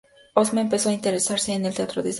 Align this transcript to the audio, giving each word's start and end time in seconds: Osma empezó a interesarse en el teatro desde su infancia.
Osma 0.33 0.61
empezó 0.61 0.89
a 0.89 0.93
interesarse 0.93 1.53
en 1.53 1.63
el 1.67 1.75
teatro 1.75 2.01
desde 2.01 2.07
su 2.07 2.07
infancia. 2.07 2.09